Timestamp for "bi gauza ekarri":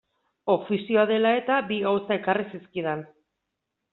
1.69-2.47